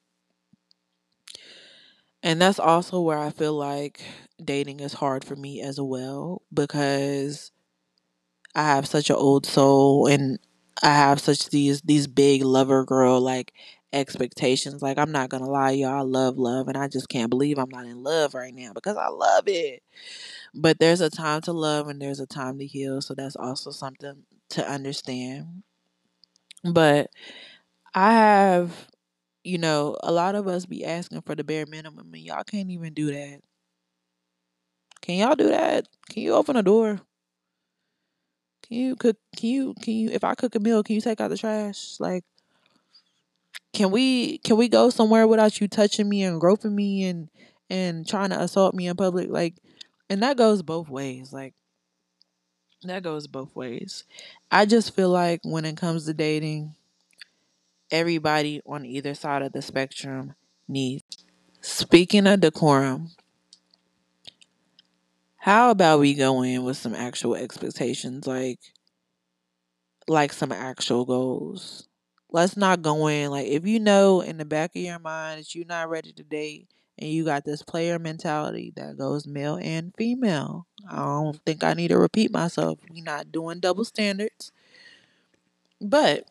And 2.23 2.41
that's 2.41 2.59
also 2.59 2.99
where 3.01 3.19
I 3.19 3.29
feel 3.29 3.53
like 3.53 4.01
dating 4.43 4.79
is 4.79 4.93
hard 4.93 5.23
for 5.23 5.35
me 5.35 5.61
as 5.61 5.79
well 5.79 6.41
because 6.51 7.51
I 8.55 8.63
have 8.63 8.87
such 8.87 9.09
an 9.09 9.15
old 9.15 9.45
soul 9.45 10.07
and 10.07 10.39
I 10.83 10.89
have 10.89 11.19
such 11.19 11.49
these 11.49 11.81
these 11.81 12.07
big 12.07 12.43
lover 12.43 12.85
girl 12.85 13.21
like 13.21 13.53
expectations. 13.93 14.81
Like 14.81 14.97
I'm 14.97 15.11
not 15.11 15.29
gonna 15.29 15.49
lie, 15.49 15.71
y'all, 15.71 15.89
I 15.99 16.01
love 16.01 16.37
love 16.37 16.67
and 16.67 16.77
I 16.77 16.87
just 16.87 17.09
can't 17.09 17.29
believe 17.29 17.57
I'm 17.59 17.69
not 17.69 17.85
in 17.85 18.03
love 18.03 18.33
right 18.33 18.53
now 18.53 18.71
because 18.73 18.97
I 18.97 19.07
love 19.09 19.43
it. 19.47 19.83
But 20.55 20.79
there's 20.79 21.01
a 21.01 21.09
time 21.09 21.41
to 21.43 21.53
love 21.53 21.87
and 21.89 22.01
there's 22.01 22.19
a 22.19 22.27
time 22.27 22.59
to 22.59 22.65
heal, 22.67 23.01
so 23.01 23.15
that's 23.15 23.35
also 23.37 23.71
something 23.71 24.23
to 24.51 24.69
understand. 24.69 25.63
But 26.63 27.09
I 27.95 28.13
have 28.13 28.87
you 29.43 29.57
know, 29.57 29.97
a 30.03 30.11
lot 30.11 30.35
of 30.35 30.47
us 30.47 30.65
be 30.67 30.85
asking 30.85 31.21
for 31.21 31.35
the 31.35 31.43
bare 31.43 31.65
minimum 31.67 32.13
and 32.13 32.23
y'all 32.23 32.43
can't 32.43 32.71
even 32.71 32.93
do 32.93 33.07
that. 33.13 33.41
Can 35.01 35.15
y'all 35.17 35.35
do 35.35 35.49
that? 35.49 35.87
Can 36.09 36.23
you 36.23 36.33
open 36.35 36.55
a 36.55 36.63
door? 36.63 37.01
Can 38.69 38.77
you 38.77 38.95
cook? 38.95 39.17
Can 39.35 39.49
you 39.49 39.73
can 39.81 39.95
you? 39.95 40.09
If 40.11 40.23
I 40.23 40.35
cook 40.35 40.55
a 40.55 40.59
meal, 40.59 40.83
can 40.83 40.95
you 40.95 41.01
take 41.01 41.19
out 41.19 41.29
the 41.29 41.37
trash? 41.37 41.95
Like, 41.99 42.23
can 43.73 43.91
we 43.91 44.37
can 44.39 44.57
we 44.57 44.69
go 44.69 44.89
somewhere 44.89 45.27
without 45.27 45.59
you 45.59 45.67
touching 45.67 46.07
me 46.07 46.23
and 46.23 46.39
groping 46.39 46.75
me 46.75 47.05
and 47.05 47.29
and 47.69 48.07
trying 48.07 48.29
to 48.29 48.39
assault 48.39 48.75
me 48.75 48.87
in 48.87 48.95
public? 48.95 49.29
Like, 49.29 49.55
and 50.09 50.21
that 50.21 50.37
goes 50.37 50.61
both 50.61 50.87
ways. 50.87 51.33
Like, 51.33 51.55
that 52.83 53.03
goes 53.03 53.27
both 53.27 53.55
ways. 53.55 54.03
I 54.51 54.65
just 54.65 54.95
feel 54.95 55.09
like 55.09 55.41
when 55.43 55.65
it 55.65 55.75
comes 55.75 56.05
to 56.05 56.13
dating, 56.13 56.75
everybody 57.91 58.61
on 58.65 58.85
either 58.85 59.15
side 59.15 59.41
of 59.41 59.51
the 59.51 59.61
spectrum 59.61 60.35
needs. 60.67 61.25
Speaking 61.61 62.27
of 62.27 62.39
decorum, 62.39 63.11
how 65.39 65.71
about 65.71 65.99
we 65.99 66.13
go 66.13 66.43
in 66.43 66.63
with 66.63 66.77
some 66.77 66.93
actual 66.93 67.35
expectations? 67.35 68.27
Like, 68.27 68.59
like 70.07 70.33
some 70.33 70.51
actual 70.51 71.05
goals. 71.05 71.87
Let's 72.31 72.57
not 72.57 72.81
go 72.81 73.07
in 73.07 73.31
like 73.31 73.47
if 73.47 73.65
you 73.65 73.79
know 73.79 74.21
in 74.21 74.37
the 74.37 74.45
back 74.45 74.75
of 74.75 74.81
your 74.81 74.99
mind 74.99 75.39
that 75.39 75.55
you're 75.55 75.65
not 75.65 75.89
ready 75.89 76.11
to 76.13 76.23
date 76.23 76.67
and 76.97 77.09
you 77.09 77.25
got 77.25 77.43
this 77.43 77.63
player 77.63 77.97
mentality 77.97 78.71
that 78.75 78.97
goes 78.97 79.25
male 79.25 79.57
and 79.61 79.93
female. 79.97 80.67
I 80.89 80.97
don't 80.97 81.39
think 81.45 81.63
I 81.63 81.73
need 81.73 81.87
to 81.87 81.97
repeat 81.97 82.31
myself. 82.31 82.79
We're 82.89 83.03
not 83.03 83.31
doing 83.31 83.59
double 83.59 83.85
standards. 83.85 84.51
But 85.81 86.27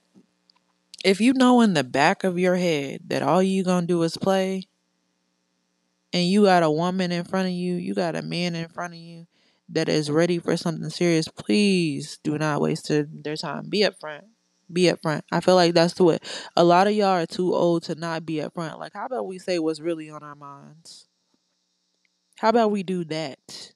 if 1.04 1.20
you 1.20 1.32
know 1.32 1.60
in 1.60 1.74
the 1.74 1.84
back 1.84 2.24
of 2.24 2.38
your 2.38 2.56
head 2.56 3.00
that 3.08 3.22
all 3.22 3.42
you 3.42 3.64
gonna 3.64 3.86
do 3.86 4.02
is 4.02 4.16
play 4.16 4.64
and 6.12 6.24
you 6.24 6.44
got 6.44 6.62
a 6.62 6.70
woman 6.70 7.12
in 7.12 7.24
front 7.24 7.48
of 7.48 7.54
you, 7.54 7.74
you 7.74 7.94
got 7.94 8.16
a 8.16 8.22
man 8.22 8.54
in 8.54 8.68
front 8.68 8.94
of 8.94 8.98
you 8.98 9.26
that 9.68 9.88
is 9.88 10.10
ready 10.10 10.38
for 10.38 10.56
something 10.56 10.88
serious, 10.90 11.28
please 11.28 12.18
do 12.24 12.38
not 12.38 12.60
waste 12.60 12.88
their 12.88 13.36
time. 13.36 13.68
Be 13.68 13.80
upfront. 13.80 14.22
Be 14.72 14.84
upfront. 14.84 15.22
I 15.30 15.40
feel 15.40 15.54
like 15.54 15.74
that's 15.74 15.98
what 16.00 16.22
a 16.56 16.64
lot 16.64 16.86
of 16.86 16.94
y'all 16.94 17.08
are 17.08 17.26
too 17.26 17.54
old 17.54 17.82
to 17.84 17.94
not 17.94 18.26
be 18.26 18.36
upfront. 18.36 18.78
Like, 18.78 18.92
how 18.94 19.06
about 19.06 19.26
we 19.26 19.38
say 19.38 19.58
what's 19.58 19.80
really 19.80 20.10
on 20.10 20.22
our 20.22 20.34
minds? 20.34 21.06
How 22.38 22.50
about 22.50 22.70
we 22.70 22.82
do 22.82 23.04
that? 23.04 23.72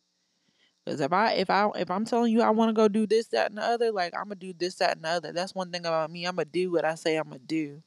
Because 0.84 1.00
if 1.00 1.12
I 1.12 1.32
if 1.32 1.50
I 1.50 1.70
if 1.76 1.90
I'm 1.90 2.04
telling 2.04 2.32
you 2.32 2.42
I 2.42 2.50
want 2.50 2.70
to 2.70 2.74
go 2.74 2.88
do 2.88 3.06
this, 3.06 3.28
that, 3.28 3.50
and 3.50 3.58
the 3.58 3.62
other, 3.62 3.92
like 3.92 4.14
I'm 4.14 4.24
gonna 4.24 4.34
do 4.36 4.52
this, 4.52 4.76
that, 4.76 4.96
and 4.96 5.04
the 5.04 5.08
other. 5.08 5.32
That's 5.32 5.54
one 5.54 5.70
thing 5.70 5.86
about 5.86 6.10
me. 6.10 6.24
I'm 6.24 6.36
gonna 6.36 6.46
do 6.46 6.72
what 6.72 6.84
I 6.84 6.94
say 6.94 7.16
I'm 7.16 7.28
gonna 7.28 7.38
do. 7.38 7.82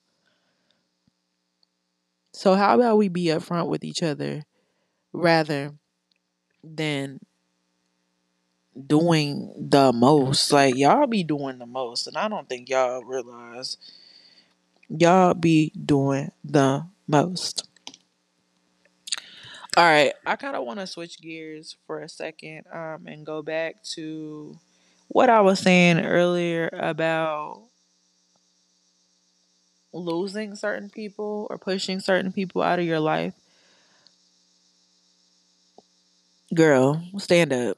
So 2.36 2.56
how 2.56 2.76
about 2.76 2.98
we 2.98 3.08
be 3.08 3.28
upfront 3.28 3.68
with 3.68 3.86
each 3.86 4.04
other 4.04 4.44
rather 5.14 5.72
than 6.62 7.22
doing 8.76 9.54
the 9.58 9.94
most. 9.94 10.52
Like 10.52 10.76
y'all 10.76 11.08
be 11.08 11.24
doing 11.24 11.60
the 11.60 11.66
most, 11.66 12.08
and 12.08 12.18
I 12.18 12.28
don't 12.28 12.48
think 12.50 12.68
y'all 12.68 13.04
realize 13.04 13.78
y'all 14.90 15.34
be 15.34 15.72
doing 15.72 16.32
the 16.44 16.86
most. 17.08 17.70
All 19.78 19.86
right, 19.86 20.12
I 20.26 20.36
kind 20.36 20.58
of 20.58 20.66
want 20.66 20.82
to 20.82 20.88
switch 20.88 21.22
gears 21.22 21.78
for 21.88 22.02
a 22.02 22.10
second 22.10 22.64
um, 22.72 23.08
and 23.08 23.26
go 23.26 23.42
back 23.44 23.82
to 23.96 24.58
what 25.08 25.30
I 25.30 25.40
was 25.40 25.60
saying 25.60 26.00
earlier 26.00 26.70
about 26.74 27.64
losing 29.96 30.56
certain 30.56 30.90
people 30.92 31.48
or 31.50 31.58
pushing 31.58 32.00
certain 32.00 32.32
people 32.34 32.62
out 32.62 32.80
of 32.80 32.86
your 32.86 33.00
life. 33.00 33.34
Girl, 36.56 37.04
stand 37.20 37.54
up. 37.54 37.78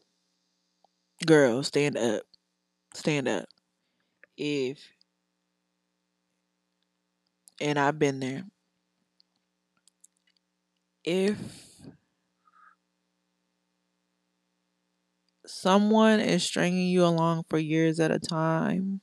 Girl, 1.28 1.62
stand 1.64 1.96
up. 1.98 2.24
Stand 2.94 3.28
up. 3.28 3.48
If 4.38 4.90
and 7.60 7.80
I've 7.80 8.00
been 8.00 8.20
there. 8.20 8.44
If 11.04 11.38
someone 15.48 16.20
is 16.20 16.44
stringing 16.44 16.90
you 16.90 17.04
along 17.06 17.44
for 17.50 17.58
years 17.58 18.00
at 18.00 18.12
a 18.12 18.20
time 18.20 19.02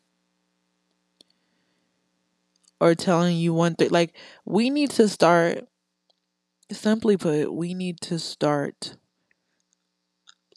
or 2.85 2.95
telling 2.95 3.35
you 3.39 3.55
one 3.55 3.75
thing, 3.75 3.89
like, 3.89 4.15
we 4.45 4.69
need 4.69 4.91
to 4.91 5.09
start, 5.09 5.67
simply 6.71 7.17
put, 7.17 7.51
we 7.51 7.73
need 7.73 7.99
to 7.99 8.19
start 8.19 8.99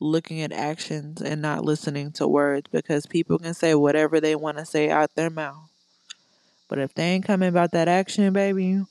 looking 0.02 0.42
at 0.42 0.52
actions 0.52 1.22
and 1.22 1.42
not 1.42 1.64
listening 1.64 2.12
to 2.12 2.28
words 2.28 2.68
because 2.70 3.06
people 3.06 3.40
can 3.40 3.54
say 3.54 3.74
whatever 3.74 4.20
they 4.20 4.36
want 4.36 4.58
to 4.58 4.66
say 4.66 4.90
out 4.90 5.16
their 5.16 5.30
mouth. 5.30 5.72
But 6.68 6.80
if 6.80 6.94
they 6.94 7.04
ain't 7.04 7.24
coming 7.24 7.48
about 7.48 7.72
that 7.72 7.88
action, 7.88 8.34
baby, 8.34 8.82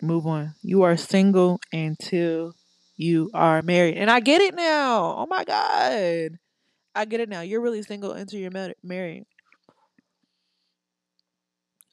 move 0.00 0.24
on. 0.24 0.54
You 0.62 0.82
are 0.82 0.96
single 0.96 1.58
until 1.72 2.54
you 2.96 3.28
are 3.34 3.60
married. 3.60 3.96
And 3.96 4.08
I 4.08 4.20
get 4.20 4.40
it 4.40 4.54
now. 4.54 5.16
Oh 5.18 5.26
my 5.26 5.42
God. 5.42 6.38
I 6.94 7.06
get 7.06 7.18
it 7.18 7.28
now. 7.28 7.40
You're 7.40 7.60
really 7.60 7.82
single 7.82 8.12
until 8.12 8.38
you're 8.38 8.72
married. 8.84 9.26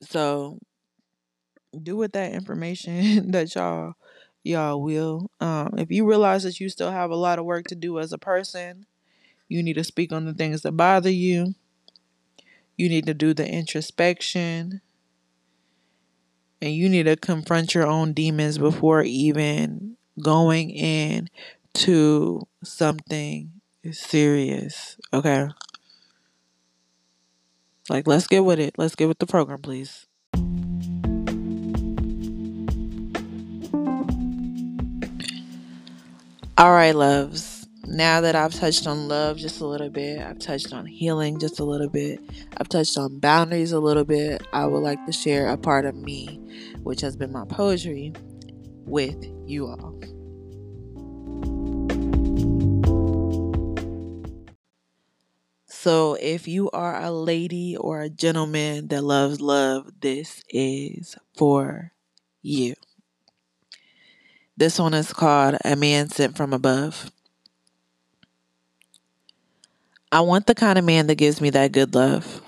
So 0.01 0.59
do 1.83 1.97
with 1.97 2.13
that 2.13 2.33
information 2.33 3.31
that 3.31 3.53
y'all 3.55 3.93
y'all 4.43 4.81
will. 4.81 5.29
Um, 5.39 5.75
if 5.77 5.91
you 5.91 6.07
realize 6.07 6.43
that 6.43 6.59
you 6.59 6.69
still 6.69 6.91
have 6.91 7.11
a 7.11 7.15
lot 7.15 7.39
of 7.39 7.45
work 7.45 7.67
to 7.67 7.75
do 7.75 7.99
as 7.99 8.13
a 8.13 8.17
person, 8.17 8.85
you 9.49 9.63
need 9.63 9.75
to 9.75 9.83
speak 9.83 10.11
on 10.11 10.25
the 10.25 10.33
things 10.33 10.61
that 10.63 10.73
bother 10.73 11.11
you. 11.11 11.55
You 12.77 12.89
need 12.89 13.05
to 13.05 13.13
do 13.13 13.35
the 13.35 13.47
introspection. 13.47 14.81
And 16.61 16.73
you 16.73 16.89
need 16.89 17.03
to 17.03 17.15
confront 17.15 17.73
your 17.73 17.87
own 17.87 18.13
demons 18.13 18.57
before 18.57 19.01
even 19.03 19.95
going 20.21 20.69
in 20.71 21.29
to 21.75 22.41
something 22.63 23.51
serious. 23.91 24.97
Okay. 25.13 25.47
Like, 27.89 28.07
let's 28.07 28.27
get 28.27 28.45
with 28.45 28.59
it. 28.59 28.75
Let's 28.77 28.95
get 28.95 29.07
with 29.07 29.19
the 29.19 29.27
program, 29.27 29.61
please. 29.61 30.05
All 36.57 36.71
right, 36.71 36.93
loves. 36.93 37.67
Now 37.85 38.21
that 38.21 38.35
I've 38.35 38.53
touched 38.53 38.85
on 38.85 39.07
love 39.07 39.37
just 39.37 39.61
a 39.61 39.65
little 39.65 39.89
bit, 39.89 40.19
I've 40.19 40.37
touched 40.37 40.73
on 40.73 40.85
healing 40.85 41.39
just 41.39 41.59
a 41.59 41.63
little 41.63 41.89
bit, 41.89 42.19
I've 42.57 42.69
touched 42.69 42.97
on 42.97 43.17
boundaries 43.17 43.71
a 43.71 43.79
little 43.79 44.03
bit, 44.03 44.45
I 44.53 44.67
would 44.67 44.83
like 44.83 45.03
to 45.07 45.11
share 45.11 45.47
a 45.47 45.57
part 45.57 45.85
of 45.85 45.95
me, 45.95 46.39
which 46.83 47.01
has 47.01 47.15
been 47.15 47.31
my 47.31 47.45
poetry, 47.45 48.13
with 48.85 49.17
you 49.47 49.67
all. 49.67 49.99
So, 55.81 56.15
if 56.15 56.45
you 56.45 56.69
are 56.71 57.01
a 57.01 57.09
lady 57.09 57.77
or 57.77 58.01
a 58.01 58.09
gentleman 58.09 58.89
that 58.89 59.01
loves 59.01 59.39
love, 59.39 60.01
this 60.01 60.43
is 60.49 61.15
for 61.37 61.93
you. 62.41 62.73
This 64.57 64.77
one 64.77 64.93
is 64.93 65.13
called 65.13 65.55
A 65.63 65.77
Man 65.77 66.09
Sent 66.09 66.35
from 66.35 66.51
Above. 66.51 67.11
I 70.11 70.19
want 70.19 70.47
the 70.47 70.53
kind 70.53 70.77
of 70.77 70.83
man 70.83 71.07
that 71.07 71.15
gives 71.15 71.39
me 71.39 71.49
that 71.51 71.71
good 71.71 71.95
love. 71.95 72.41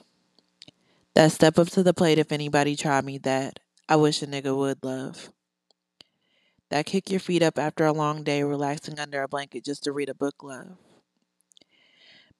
That 1.13 1.31
step 1.31 1.57
up 1.57 1.69
to 1.69 1.83
the 1.83 1.93
plate 1.93 2.19
if 2.19 2.33
anybody 2.33 2.75
tried 2.75 3.05
me 3.05 3.17
that 3.19 3.61
I 3.87 3.95
wish 3.95 4.21
a 4.21 4.27
nigga 4.27 4.53
would 4.53 4.83
love. 4.83 5.29
That 6.69 6.85
kick 6.85 7.09
your 7.09 7.21
feet 7.21 7.43
up 7.43 7.57
after 7.57 7.85
a 7.85 7.93
long 7.93 8.23
day 8.23 8.43
relaxing 8.43 8.99
under 8.99 9.23
a 9.23 9.29
blanket 9.29 9.63
just 9.63 9.85
to 9.85 9.93
read 9.93 10.09
a 10.09 10.13
book 10.13 10.43
love. 10.43 10.75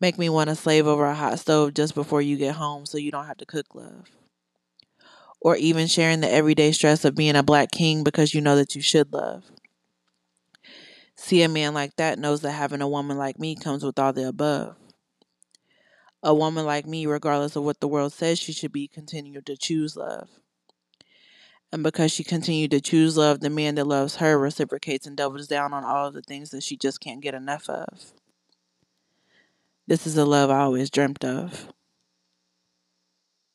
Make 0.02 0.18
me 0.18 0.30
want 0.30 0.50
to 0.50 0.56
slave 0.56 0.88
over 0.88 1.06
a 1.06 1.14
hot 1.14 1.38
stove 1.38 1.76
just 1.76 1.94
before 1.94 2.24
you 2.24 2.36
get 2.36 2.56
home 2.56 2.88
so 2.88 2.98
you 2.98 3.12
don't 3.12 3.28
have 3.28 3.38
to 3.38 3.46
cook 3.46 3.76
love. 3.76 4.10
Or 5.40 5.56
even 5.56 5.86
sharing 5.86 6.22
the 6.22 6.32
everyday 6.32 6.72
stress 6.72 7.06
of 7.06 7.14
being 7.14 7.36
a 7.36 7.44
black 7.44 7.70
king 7.72 8.04
because 8.04 8.34
you 8.34 8.42
know 8.42 8.56
that 8.56 8.76
you 8.76 8.82
should 8.82 9.14
love. 9.14 9.44
See, 11.16 11.44
a 11.44 11.48
man 11.48 11.76
like 11.76 11.98
that 11.98 12.18
knows 12.18 12.42
that 12.42 12.54
having 12.54 12.82
a 12.82 12.88
woman 12.88 13.16
like 13.16 13.38
me 13.38 13.56
comes 13.56 13.84
with 13.84 14.00
all 14.00 14.12
the 14.12 14.28
above. 14.28 14.76
A 16.24 16.34
woman 16.34 16.66
like 16.66 16.88
me, 16.88 17.06
regardless 17.06 17.56
of 17.56 17.64
what 17.64 17.80
the 17.80 17.88
world 17.88 18.12
says 18.12 18.40
she 18.40 18.54
should 18.54 18.72
be, 18.72 18.88
continued 18.88 19.46
to 19.46 19.56
choose 19.56 19.96
love. 19.96 20.30
And 21.72 21.84
because 21.84 22.12
she 22.12 22.24
continued 22.24 22.72
to 22.72 22.82
choose 22.82 23.18
love, 23.18 23.40
the 23.40 23.52
man 23.52 23.76
that 23.76 23.86
loves 23.86 24.16
her 24.16 24.38
reciprocates 24.40 25.06
and 25.06 25.16
doubles 25.16 25.48
down 25.48 25.74
on 25.74 25.84
all 25.84 26.08
of 26.08 26.16
the 26.16 26.24
things 26.24 26.50
that 26.50 26.64
she 26.64 26.76
just 26.76 27.00
can't 27.00 27.22
get 27.22 27.36
enough 27.36 27.70
of. 27.70 28.14
This 29.92 30.08
is 30.08 30.16
the 30.16 30.24
love 30.26 30.50
I 30.50 30.62
always 30.62 30.90
dreamt 30.90 31.26
of. 31.26 31.68